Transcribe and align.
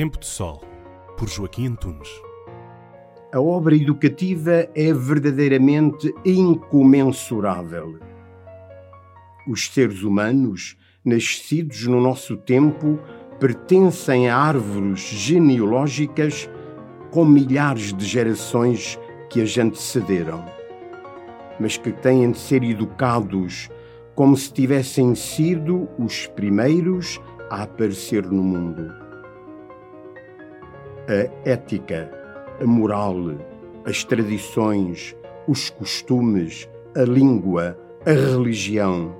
Tempo 0.00 0.18
de 0.18 0.24
Sol, 0.24 0.62
por 1.18 1.28
Joaquim 1.28 1.66
Antunes. 1.66 2.08
A 3.34 3.38
obra 3.38 3.76
educativa 3.76 4.66
é 4.74 4.94
verdadeiramente 4.94 6.10
incomensurável. 6.24 8.00
Os 9.46 9.66
seres 9.66 10.02
humanos, 10.02 10.74
nascidos 11.04 11.86
no 11.86 12.00
nosso 12.00 12.38
tempo, 12.38 12.98
pertencem 13.38 14.30
a 14.30 14.38
árvores 14.38 15.00
genealógicas 15.00 16.48
com 17.10 17.26
milhares 17.26 17.92
de 17.92 18.06
gerações 18.06 18.98
que 19.28 19.42
as 19.42 19.58
antecederam, 19.58 20.42
mas 21.60 21.76
que 21.76 21.92
têm 21.92 22.30
de 22.30 22.38
ser 22.38 22.64
educados 22.64 23.68
como 24.14 24.34
se 24.34 24.50
tivessem 24.50 25.14
sido 25.14 25.90
os 25.98 26.26
primeiros 26.28 27.20
a 27.50 27.64
aparecer 27.64 28.24
no 28.24 28.42
mundo. 28.42 29.09
A 31.10 31.28
ética, 31.44 32.08
a 32.62 32.64
moral, 32.64 33.16
as 33.84 34.04
tradições, 34.04 35.16
os 35.48 35.68
costumes, 35.68 36.70
a 36.96 37.02
língua, 37.02 37.76
a 38.06 38.12
religião 38.12 39.12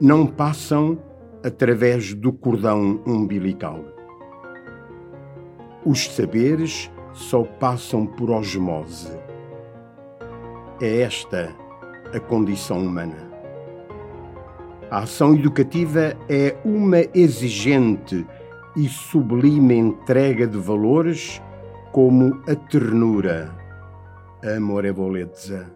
não 0.00 0.26
passam 0.26 0.98
através 1.44 2.14
do 2.14 2.32
cordão 2.32 3.00
umbilical. 3.06 3.78
Os 5.86 6.08
saberes 6.08 6.90
só 7.12 7.44
passam 7.44 8.06
por 8.06 8.28
osmose. 8.32 9.16
É 10.82 11.02
esta 11.02 11.54
a 12.12 12.18
condição 12.18 12.80
humana. 12.80 13.30
A 14.90 15.04
ação 15.04 15.32
educativa 15.36 16.16
é 16.28 16.56
uma 16.64 17.02
exigente 17.14 18.26
e 18.76 18.88
sublime 18.88 19.74
entrega 19.74 20.46
de 20.46 20.58
valores 20.58 21.40
como 21.92 22.40
a 22.48 22.54
ternura, 22.54 23.54
a 24.44 24.56
amorevolezza, 24.56 25.70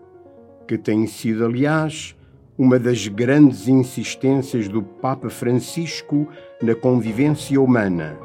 que 0.66 0.78
tem 0.78 1.06
sido, 1.06 1.44
aliás, 1.44 2.16
uma 2.56 2.78
das 2.78 3.08
grandes 3.08 3.66
insistências 3.66 4.68
do 4.68 4.82
Papa 4.82 5.28
Francisco 5.28 6.28
na 6.62 6.74
convivência 6.74 7.60
humana 7.60 8.16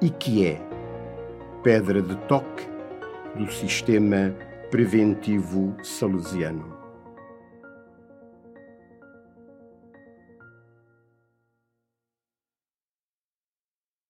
e 0.00 0.08
que 0.08 0.46
é 0.46 0.60
pedra 1.62 2.00
de 2.00 2.16
toque 2.28 2.66
do 3.36 3.50
sistema 3.50 4.34
preventivo 4.70 5.74
salesiano. 5.82 6.81